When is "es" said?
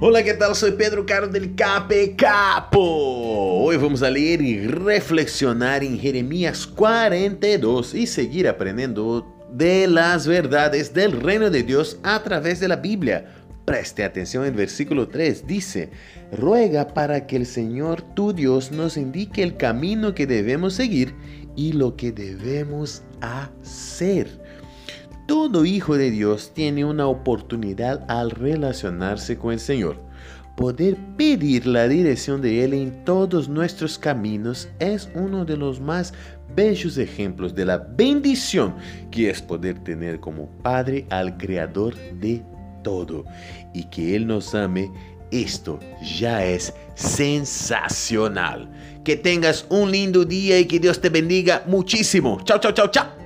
34.78-35.10, 39.28-39.42, 46.42-46.72